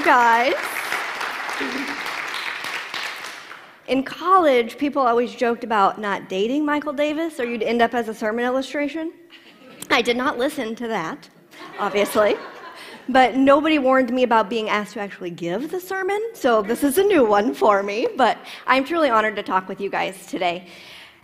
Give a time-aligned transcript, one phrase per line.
[0.00, 0.54] You, guys.
[3.86, 8.08] In college, people always joked about not dating Michael Davis or you'd end up as
[8.08, 9.12] a sermon illustration.
[9.90, 11.28] I did not listen to that,
[11.78, 12.36] obviously.
[13.10, 16.96] But nobody warned me about being asked to actually give the sermon, so this is
[16.96, 18.08] a new one for me.
[18.16, 20.66] But I'm truly honored to talk with you guys today.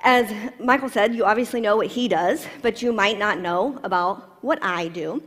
[0.00, 4.44] As Michael said, you obviously know what he does, but you might not know about
[4.44, 5.22] what I do.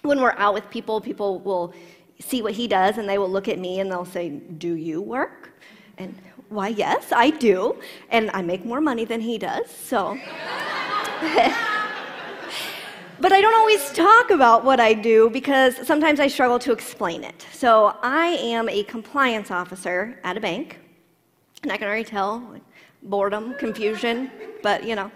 [0.00, 1.74] When we're out with people, people will
[2.20, 5.00] see what he does and they will look at me and they'll say, Do you
[5.00, 5.50] work?
[5.98, 6.14] And
[6.48, 7.76] why, yes, I do.
[8.10, 10.18] And I make more money than he does, so.
[13.20, 17.24] but I don't always talk about what I do because sometimes I struggle to explain
[17.24, 17.46] it.
[17.52, 20.78] So I am a compliance officer at a bank,
[21.62, 22.56] and I can already tell
[23.02, 24.30] boredom, confusion,
[24.62, 25.10] but you know.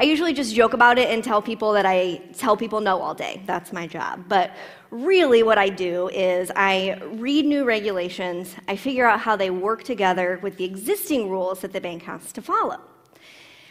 [0.00, 3.14] I usually just joke about it and tell people that I tell people no all
[3.14, 3.42] day.
[3.46, 4.24] That's my job.
[4.28, 4.52] But
[4.90, 9.82] really, what I do is I read new regulations, I figure out how they work
[9.84, 12.80] together with the existing rules that the bank has to follow.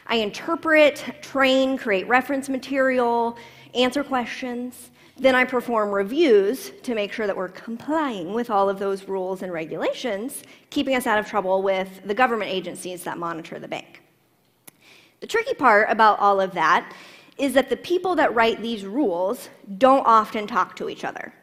[0.07, 3.37] I interpret, train, create reference material,
[3.73, 4.91] answer questions.
[5.17, 9.41] Then I perform reviews to make sure that we're complying with all of those rules
[9.41, 14.01] and regulations, keeping us out of trouble with the government agencies that monitor the bank.
[15.19, 16.93] The tricky part about all of that
[17.37, 21.33] is that the people that write these rules don't often talk to each other.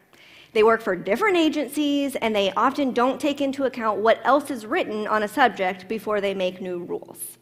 [0.53, 4.67] They work for different agencies and they often don't take into account what else is
[4.67, 7.39] written on a subject before they make new rules.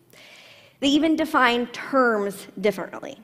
[0.81, 3.19] They even define terms differently.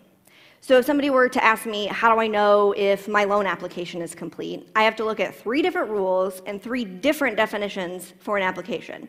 [0.60, 4.02] So if somebody were to ask me, how do I know if my loan application
[4.02, 4.68] is complete?
[4.76, 9.08] I have to look at three different rules and three different definitions for an application.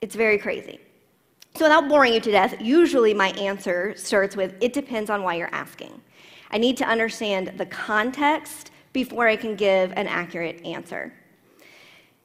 [0.00, 0.80] It's very crazy.
[1.54, 5.34] So without boring you to death, usually my answer starts with, it depends on why
[5.34, 6.00] you're asking.
[6.50, 11.12] I need to understand the context before I can give an accurate answer.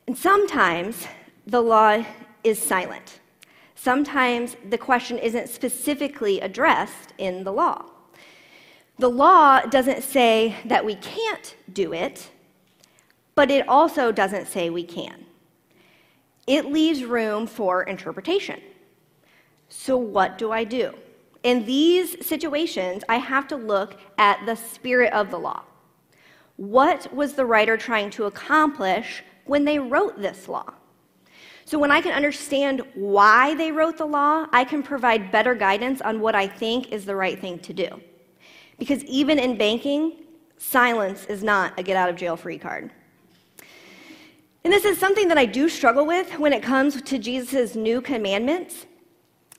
[0.08, 1.06] And sometimes
[1.46, 2.04] the law
[2.44, 3.20] is silent.
[3.76, 7.86] Sometimes the question isn't specifically addressed in the law.
[8.98, 12.32] The law doesn't say that we can't do it,
[13.36, 15.26] but it also doesn't say we can.
[16.48, 18.62] It leaves room for interpretation.
[19.70, 20.94] So, what do I do?
[21.44, 25.64] In these situations, I have to look at the spirit of the law.
[26.56, 30.74] What was the writer trying to accomplish when they wrote this law?
[31.66, 36.02] So, when I can understand why they wrote the law, I can provide better guidance
[36.02, 38.02] on what I think is the right thing to do.
[38.80, 40.24] Because even in banking,
[40.58, 42.92] silence is not a get out of jail free card.
[44.64, 48.02] And this is something that I do struggle with when it comes to Jesus' new
[48.02, 48.87] commandments.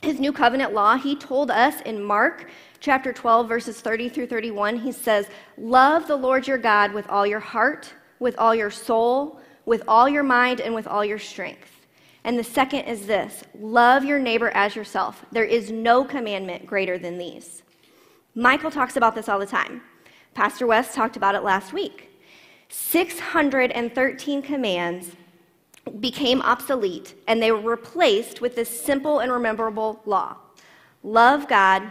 [0.03, 2.49] His new covenant law, he told us in Mark
[2.81, 7.27] chapter 12, verses 30 through 31, he says, Love the Lord your God with all
[7.27, 11.87] your heart, with all your soul, with all your mind, and with all your strength.
[12.25, 15.25] And the second is this love your neighbor as yourself.
[15.33, 17.63] There is no commandment greater than these.
[18.35, 19.83] Michael talks about this all the time.
[20.35, 22.11] Pastor West talked about it last week.
[22.69, 25.13] 613 commands
[25.91, 30.37] became obsolete and they were replaced with this simple and rememberable law
[31.03, 31.83] love God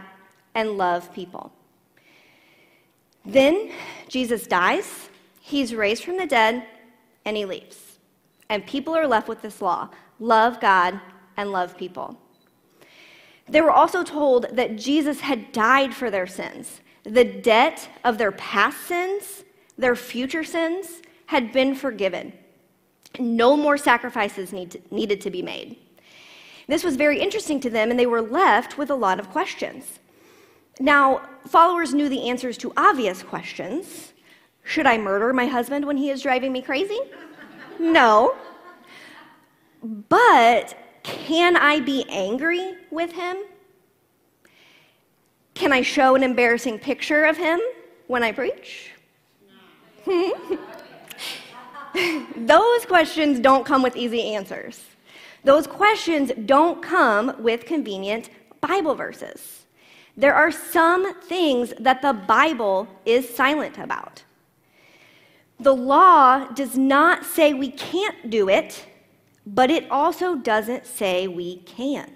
[0.54, 1.52] and love people.
[3.26, 3.72] Then
[4.08, 5.10] Jesus dies,
[5.42, 6.66] he's raised from the dead,
[7.26, 8.00] and he leaves.
[8.50, 11.00] And people are left with this law love God
[11.36, 12.18] and love people.
[13.50, 16.82] They were also told that Jesus had died for their sins.
[17.04, 19.44] The debt of their past sins,
[19.78, 22.34] their future sins, had been forgiven.
[23.20, 25.78] No more sacrifices need to, needed to be made.
[26.68, 30.00] This was very interesting to them, and they were left with a lot of questions.
[30.80, 34.14] Now, followers knew the answers to obvious questions.
[34.64, 37.00] Should I murder my husband when he is driving me crazy?
[37.80, 38.36] No.
[39.82, 43.38] But can I be angry with him?
[45.54, 47.60] Can I show an embarrassing picture of him
[48.08, 48.92] when I preach?
[52.36, 54.84] Those questions don't come with easy answers.
[55.44, 58.30] Those questions don't come with convenient
[58.62, 59.66] Bible verses.
[60.16, 64.24] There are some things that the Bible is silent about.
[65.60, 68.86] The law does not say we can't do it,
[69.46, 72.12] but it also doesn't say we can.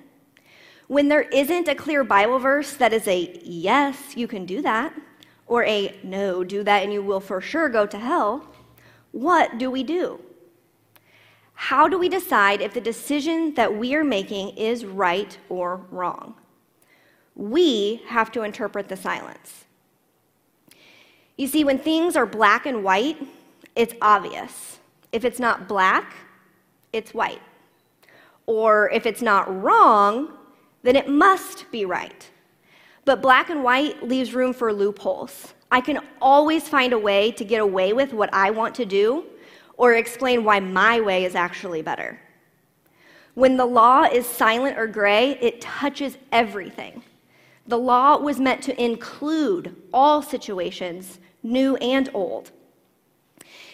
[0.87, 4.93] When there isn't a clear Bible verse that is a yes, you can do that,
[5.47, 8.50] or a no, do that and you will for sure go to hell,
[9.11, 10.19] what do we do?
[11.53, 16.35] How do we decide if the decision that we are making is right or wrong?
[17.35, 19.65] We have to interpret the silence.
[21.37, 23.17] You see, when things are black and white,
[23.75, 24.79] it's obvious.
[25.11, 26.15] If it's not black,
[26.93, 27.41] it's white.
[28.45, 30.33] Or if it's not wrong,
[30.83, 32.29] then it must be right.
[33.05, 35.53] But black and white leaves room for loopholes.
[35.71, 39.25] I can always find a way to get away with what I want to do
[39.77, 42.19] or explain why my way is actually better.
[43.33, 47.03] When the law is silent or gray, it touches everything.
[47.65, 52.51] The law was meant to include all situations, new and old.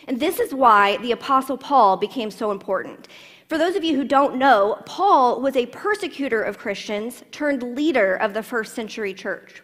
[0.08, 3.08] And this is why the Apostle Paul became so important.
[3.50, 8.16] For those of you who don't know, Paul was a persecutor of Christians turned leader
[8.16, 9.64] of the first century church.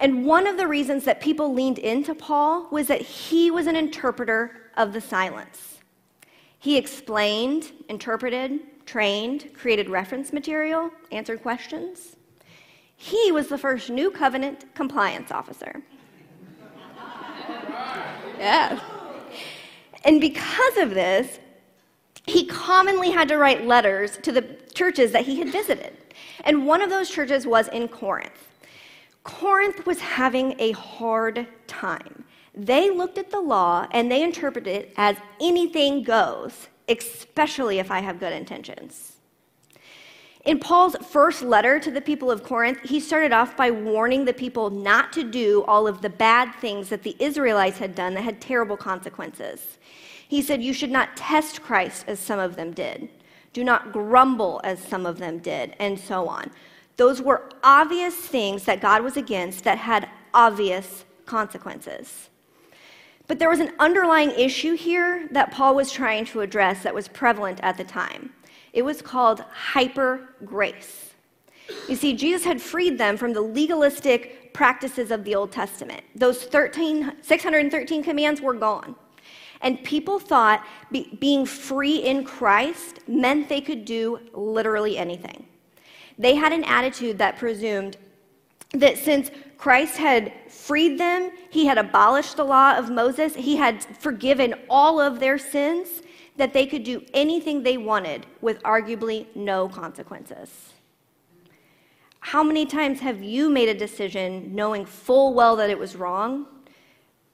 [0.00, 3.76] And one of the reasons that people leaned into Paul was that he was an
[3.76, 5.78] interpreter of the silence.
[6.58, 12.16] He explained, interpreted, trained, created reference material, answered questions.
[12.96, 15.82] He was the first New Covenant compliance officer.
[18.38, 18.80] yeah.
[20.04, 21.38] And because of this,
[22.26, 24.42] he commonly had to write letters to the
[24.74, 25.96] churches that he had visited.
[26.44, 28.49] And one of those churches was in Corinth.
[29.22, 32.24] Corinth was having a hard time.
[32.54, 38.00] They looked at the law and they interpreted it as anything goes, especially if I
[38.00, 39.16] have good intentions.
[40.44, 44.32] In Paul's first letter to the people of Corinth, he started off by warning the
[44.32, 48.22] people not to do all of the bad things that the Israelites had done that
[48.22, 49.78] had terrible consequences.
[50.26, 53.10] He said, You should not test Christ as some of them did.
[53.52, 56.50] Do not grumble as some of them did, and so on.
[56.96, 62.28] Those were obvious things that God was against that had obvious consequences.
[63.26, 67.06] But there was an underlying issue here that Paul was trying to address that was
[67.06, 68.32] prevalent at the time.
[68.72, 71.10] It was called hyper grace.
[71.88, 76.02] You see, Jesus had freed them from the legalistic practices of the Old Testament.
[76.14, 78.96] Those 13, 613 commands were gone.
[79.60, 85.46] And people thought be, being free in Christ meant they could do literally anything.
[86.20, 87.96] They had an attitude that presumed
[88.74, 93.82] that since Christ had freed them, he had abolished the law of Moses, he had
[93.82, 96.02] forgiven all of their sins,
[96.36, 100.74] that they could do anything they wanted with arguably no consequences.
[102.20, 106.44] How many times have you made a decision knowing full well that it was wrong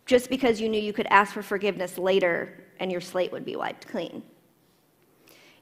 [0.06, 3.56] just because you knew you could ask for forgiveness later and your slate would be
[3.56, 4.23] wiped clean?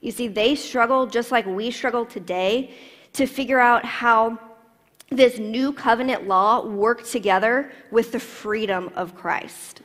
[0.03, 2.75] You see, they struggled just like we struggle today
[3.15, 4.39] to figure out how
[5.11, 9.83] this new covenant law worked together with the freedom of Christ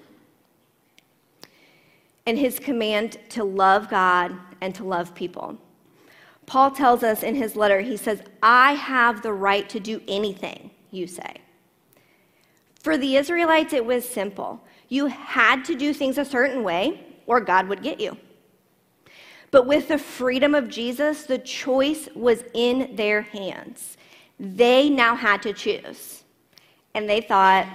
[2.25, 5.57] and his command to love God and to love people.
[6.45, 10.71] Paul tells us in his letter, he says, I have the right to do anything
[10.91, 11.37] you say.
[12.81, 14.63] For the Israelites, it was simple.
[14.87, 18.17] You had to do things a certain way, or God would get you.
[19.51, 23.97] But with the freedom of Jesus, the choice was in their hands.
[24.39, 26.23] They now had to choose.
[26.93, 27.67] And they thought,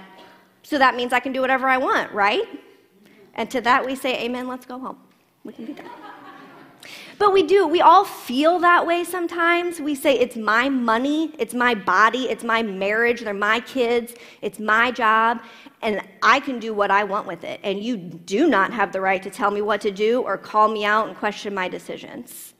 [0.63, 2.43] so that means I can do whatever I want, right?
[3.35, 4.97] And to that we say, Amen, let's go home.
[5.43, 5.89] We can be done.
[7.17, 7.65] But we do.
[7.67, 9.79] We all feel that way sometimes.
[9.79, 14.59] We say, it's my money, it's my body, it's my marriage, they're my kids, it's
[14.59, 15.41] my job,
[15.81, 17.59] and I can do what I want with it.
[17.63, 20.67] And you do not have the right to tell me what to do or call
[20.67, 22.53] me out and question my decisions.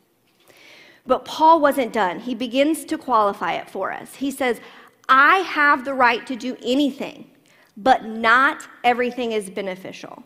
[1.05, 2.19] But Paul wasn't done.
[2.19, 4.15] He begins to qualify it for us.
[4.15, 4.59] He says,
[5.07, 7.29] I have the right to do anything,
[7.77, 10.23] but not everything is beneficial.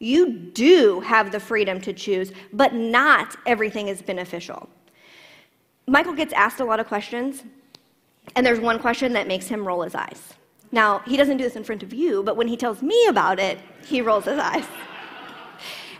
[0.00, 4.68] You do have the freedom to choose, but not everything is beneficial.
[5.86, 7.44] Michael gets asked a lot of questions,
[8.34, 10.34] and there's one question that makes him roll his eyes.
[10.72, 13.38] Now, he doesn't do this in front of you, but when he tells me about
[13.38, 14.64] it, he rolls his eyes.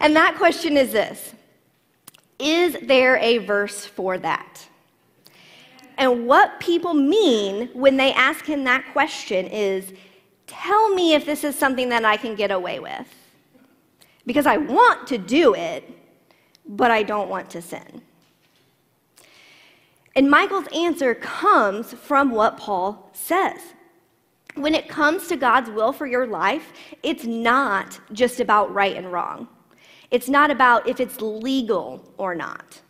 [0.03, 1.35] And that question is this
[2.39, 4.67] Is there a verse for that?
[5.99, 9.93] And what people mean when they ask him that question is
[10.47, 13.07] tell me if this is something that I can get away with
[14.27, 15.89] because I want to do it,
[16.67, 18.03] but I don't want to sin.
[20.17, 23.61] And Michael's answer comes from what Paul says.
[24.55, 26.73] When it comes to God's will for your life,
[27.03, 29.49] it's not just about right and wrong.
[30.11, 32.81] It's not about if it's legal or not.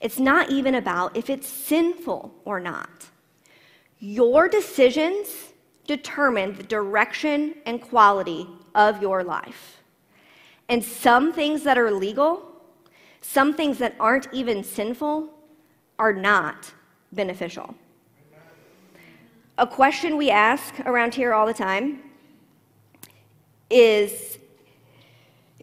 [0.00, 3.08] It's not even about if it's sinful or not.
[3.98, 5.52] Your decisions
[5.88, 9.77] determine the direction and quality of your life.
[10.68, 12.42] And some things that are legal,
[13.20, 15.30] some things that aren't even sinful,
[15.98, 16.72] are not
[17.12, 17.74] beneficial.
[19.56, 22.00] A question we ask around here all the time
[23.70, 24.38] is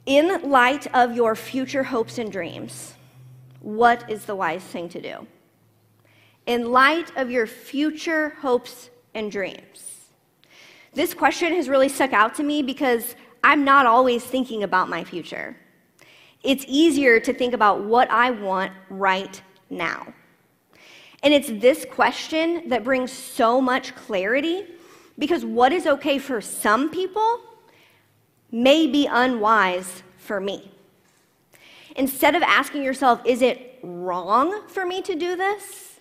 [0.06, 2.96] In light of your future hopes and dreams,
[3.62, 5.28] what is the wise thing to do?
[6.46, 9.96] In light of your future hopes and dreams.
[10.94, 15.04] This question has really stuck out to me because I'm not always thinking about my
[15.04, 15.56] future.
[16.42, 20.12] It's easier to think about what I want right now.
[21.22, 24.66] And it's this question that brings so much clarity
[25.20, 27.40] because what is okay for some people
[28.52, 30.72] may be unwise for me.
[31.96, 36.00] Instead of asking yourself, is it wrong for me to do this?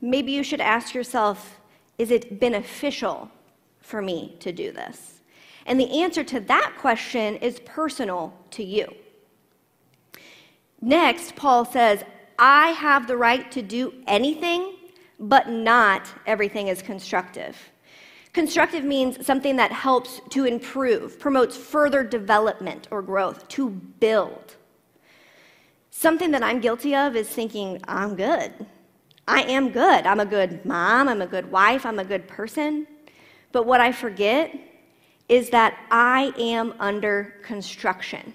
[0.00, 1.60] Maybe you should ask yourself,
[1.96, 3.30] is it beneficial
[3.78, 5.21] for me to do this?
[5.66, 8.86] And the answer to that question is personal to you.
[10.80, 12.04] Next, Paul says,
[12.38, 14.74] I have the right to do anything,
[15.20, 17.56] but not everything is constructive.
[18.32, 24.56] Constructive means something that helps to improve, promotes further development or growth, to build.
[25.90, 28.52] Something that I'm guilty of is thinking, I'm good.
[29.28, 30.06] I am good.
[30.06, 31.08] I'm a good mom.
[31.08, 31.86] I'm a good wife.
[31.86, 32.86] I'm a good person.
[33.52, 34.58] But what I forget
[35.32, 38.34] is that I am under construction.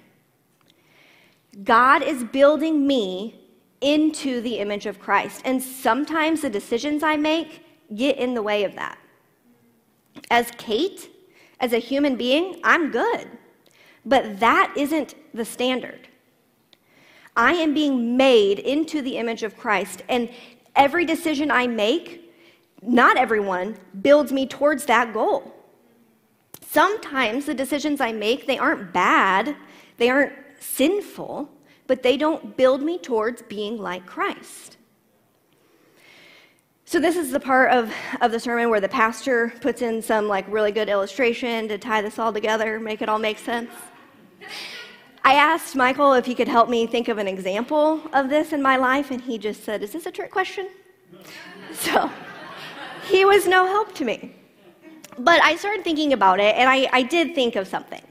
[1.64, 3.40] God is building me
[3.82, 5.44] into the image of Christ.
[5.46, 7.64] And sometimes the decisions I make
[7.94, 8.98] get in the way of that.
[10.32, 11.12] As Kate,
[11.60, 13.28] as a human being, I'm good.
[14.04, 16.08] But that isn't the standard.
[17.36, 20.02] I am being made into the image of Christ.
[20.10, 20.32] And
[20.76, 22.34] every decision I make,
[22.82, 25.54] not everyone, builds me towards that goal.
[26.70, 29.56] Sometimes the decisions I make, they aren't bad,
[29.98, 31.50] they aren't sinful,
[31.88, 34.76] but they don't build me towards being like Christ.
[36.84, 40.28] So, this is the part of, of the sermon where the pastor puts in some
[40.28, 43.72] like really good illustration to tie this all together, make it all make sense.
[45.24, 48.62] I asked Michael if he could help me think of an example of this in
[48.62, 50.68] my life, and he just said, Is this a trick question?
[51.74, 52.10] So,
[53.06, 54.37] he was no help to me.
[55.18, 58.04] But I started thinking about it, and I, I did think of something.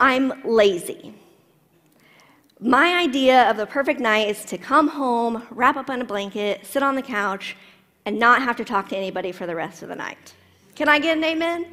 [0.00, 1.14] I'm lazy.
[2.58, 6.66] My idea of the perfect night is to come home, wrap up in a blanket,
[6.66, 7.56] sit on the couch,
[8.04, 10.34] and not have to talk to anybody for the rest of the night.
[10.74, 11.66] Can I get an amen?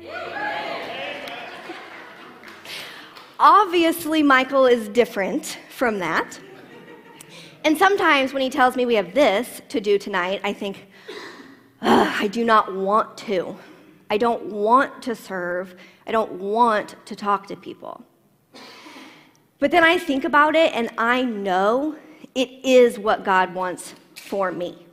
[3.39, 6.39] Obviously, Michael is different from that.
[7.63, 10.87] And sometimes when he tells me we have this to do tonight, I think,
[11.81, 13.57] I do not want to.
[14.09, 15.75] I don't want to serve.
[16.05, 18.03] I don't want to talk to people.
[19.59, 21.95] But then I think about it and I know
[22.35, 24.85] it is what God wants for me.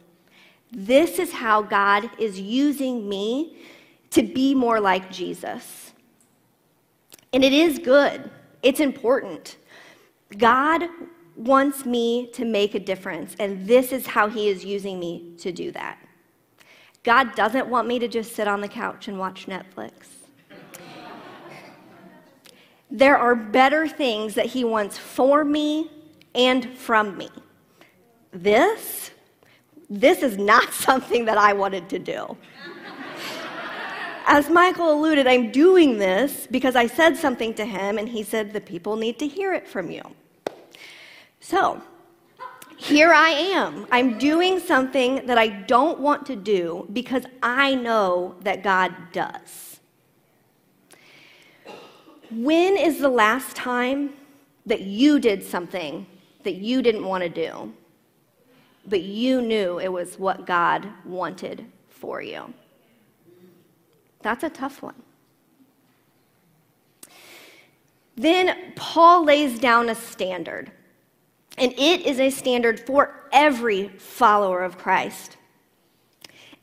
[0.72, 3.58] This is how God is using me
[4.10, 5.92] to be more like Jesus.
[7.32, 8.30] And it is good,
[8.62, 9.56] it's important.
[10.38, 10.88] God
[11.36, 15.52] wants me to make a difference, and this is how He is using me to
[15.52, 15.98] do that.
[17.04, 19.92] God doesn't want me to just sit on the couch and watch Netflix.
[22.90, 25.90] There are better things that He wants for me
[26.34, 27.28] and from me.
[28.32, 29.10] This,
[29.88, 32.36] this is not something that I wanted to do.
[34.26, 38.54] As Michael alluded, I'm doing this because I said something to him and he said,
[38.54, 40.02] The people need to hear it from you.
[41.40, 41.82] So,
[42.84, 43.86] here I am.
[43.90, 49.80] I'm doing something that I don't want to do because I know that God does.
[52.30, 54.10] When is the last time
[54.66, 56.06] that you did something
[56.42, 57.72] that you didn't want to do,
[58.86, 62.52] but you knew it was what God wanted for you?
[64.20, 65.02] That's a tough one.
[68.14, 70.70] Then Paul lays down a standard.
[71.56, 75.36] And it is a standard for every follower of Christ.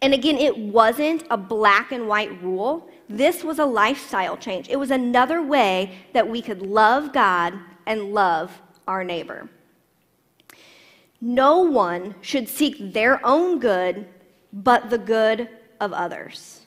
[0.01, 2.89] And again, it wasn't a black and white rule.
[3.07, 4.67] This was a lifestyle change.
[4.67, 7.53] It was another way that we could love God
[7.85, 9.49] and love our neighbor.
[11.21, 14.07] No one should seek their own good,
[14.51, 16.60] but the good of others.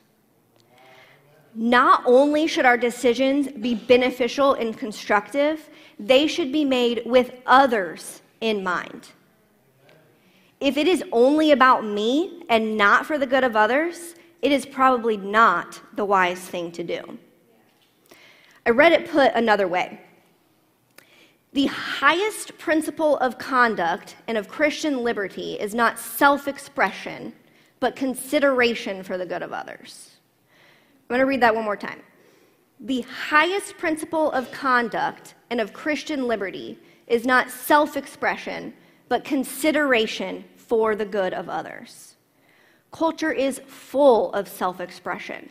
[1.54, 8.23] Not only should our decisions be beneficial and constructive, they should be made with others
[8.40, 9.08] in mind.
[10.61, 14.66] If it is only about me and not for the good of others, it is
[14.66, 17.18] probably not the wise thing to do.
[18.66, 20.00] I read it put another way.
[21.52, 27.32] The highest principle of conduct and of Christian liberty is not self expression,
[27.78, 30.13] but consideration for the good of others.
[31.04, 32.00] I'm going to read that one more time.
[32.80, 38.73] The highest principle of conduct and of Christian liberty is not self expression,
[39.08, 42.16] but consideration for the good of others.
[42.90, 45.50] Culture is full of self expression.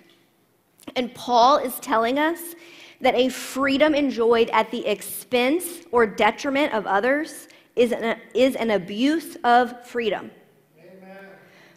[0.96, 2.56] And Paul is telling us
[3.02, 8.72] that a freedom enjoyed at the expense or detriment of others is an, is an
[8.72, 10.32] abuse of freedom.
[10.80, 11.18] Amen.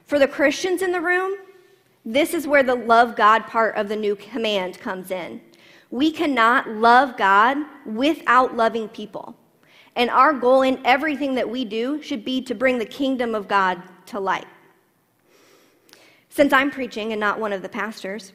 [0.07, 1.37] For the Christians in the room,
[2.09, 5.41] this is where the love God part of the new command comes in.
[5.91, 9.37] We cannot love God without loving people.
[9.97, 13.49] And our goal in everything that we do should be to bring the kingdom of
[13.49, 14.47] God to light.
[16.29, 18.33] Since I'm preaching and not one of the pastors,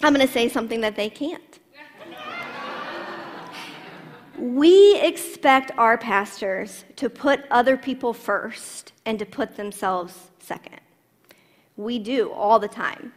[0.00, 1.58] I'm going to say something that they can't.
[4.38, 10.81] we expect our pastors to put other people first and to put themselves second.
[11.76, 13.12] We do all the time.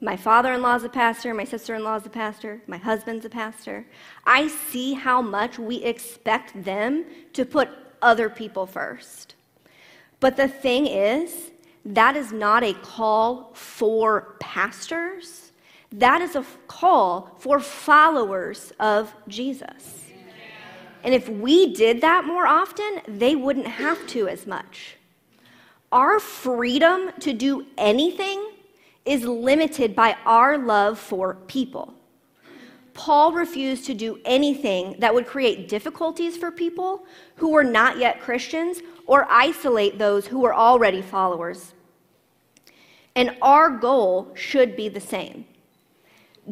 [0.00, 2.76] My father in law is a pastor, my sister in law is a pastor, my
[2.76, 3.86] husband's a pastor.
[4.26, 7.68] I see how much we expect them to put
[8.02, 9.36] other people first.
[10.18, 11.52] But the thing is,
[11.84, 15.52] that is not a call for pastors.
[15.92, 20.06] That is a call for followers of Jesus.
[21.04, 24.96] And if we did that more often, they wouldn't have to as much.
[25.92, 28.52] Our freedom to do anything
[29.04, 31.92] is limited by our love for people.
[32.94, 37.04] Paul refused to do anything that would create difficulties for people
[37.36, 41.74] who were not yet Christians or isolate those who were already followers.
[43.14, 45.44] And our goal should be the same.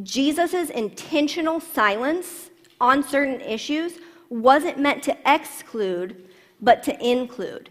[0.02, 6.28] Jesus' intentional silence on certain issues wasn't meant to exclude,
[6.60, 7.70] but to include.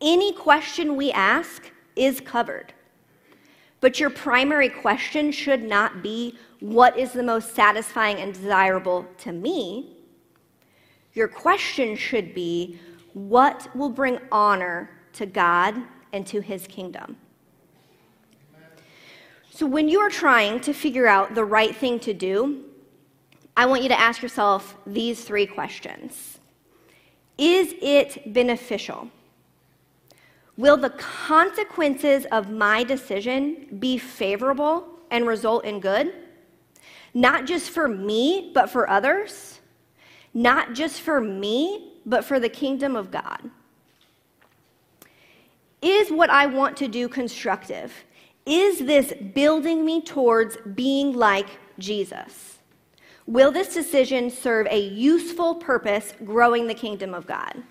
[0.00, 2.74] Any question we ask is covered.
[3.80, 9.32] But your primary question should not be, What is the most satisfying and desirable to
[9.32, 9.96] me?
[11.14, 12.78] Your question should be,
[13.14, 15.76] What will bring honor to God
[16.12, 17.16] and to his kingdom?
[19.50, 22.64] So, when you are trying to figure out the right thing to do,
[23.56, 26.38] I want you to ask yourself these three questions
[27.38, 29.10] Is it beneficial?
[30.56, 36.12] Will the consequences of my decision be favorable and result in good?
[37.12, 39.60] Not just for me, but for others?
[40.32, 43.50] Not just for me, but for the kingdom of God?
[45.82, 47.92] Is what I want to do constructive?
[48.46, 52.58] Is this building me towards being like Jesus?
[53.26, 57.62] Will this decision serve a useful purpose growing the kingdom of God?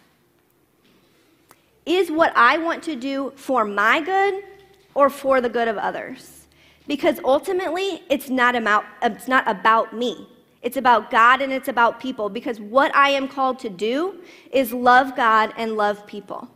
[1.85, 4.43] Is what I want to do for my good
[4.93, 6.47] or for the good of others?
[6.87, 10.27] Because ultimately, it's not about, it's not about me.
[10.61, 12.29] It's about God and it's about people.
[12.29, 14.21] Because what I am called to do
[14.51, 16.49] is love God and love people.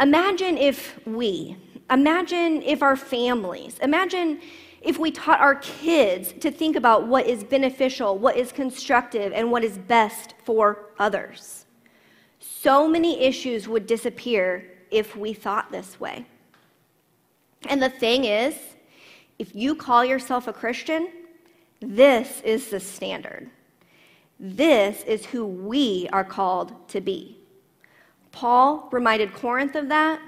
[0.00, 1.56] Imagine if we,
[1.90, 4.40] imagine if our families, imagine
[4.82, 9.50] if we taught our kids to think about what is beneficial, what is constructive, and
[9.50, 11.65] what is best for others
[12.48, 16.24] so many issues would disappear if we thought this way.
[17.68, 18.54] And the thing is,
[19.38, 21.10] if you call yourself a Christian,
[21.80, 23.50] this is the standard.
[24.38, 27.36] This is who we are called to be.
[28.32, 30.20] Paul reminded Corinth of that,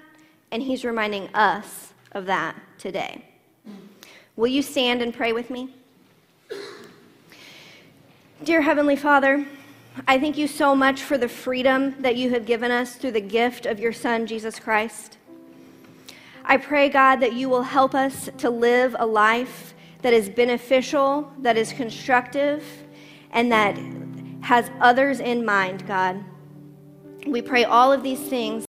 [0.50, 3.24] and he's reminding us of that today.
[4.37, 5.74] Will you stand and pray with me?
[8.44, 9.44] Dear Heavenly Father,
[10.07, 13.20] I thank you so much for the freedom that you have given us through the
[13.20, 15.18] gift of your Son, Jesus Christ.
[16.44, 21.33] I pray, God, that you will help us to live a life that is beneficial,
[21.40, 22.64] that is constructive,
[23.33, 23.77] and that
[24.42, 26.24] has others in mind, God.
[27.27, 28.67] We pray all of these things